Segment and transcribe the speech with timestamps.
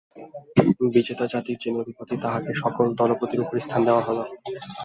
[0.93, 4.19] বিজেতা জাতির যিনি অধিপতি, তাঁহাকে সকল দলপতির উপরে স্থান দেওয়া হইল।